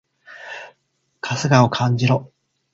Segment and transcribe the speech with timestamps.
[1.21, 2.31] 春日を感じろ！